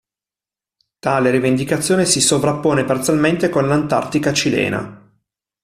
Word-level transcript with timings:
Tale 0.97 1.29
rivendicazione 1.29 2.05
si 2.07 2.21
sovrappone 2.21 2.85
parzialmente 2.85 3.49
con 3.49 3.67
l"'Antártica 3.67 4.31
Chilena". 4.31 4.99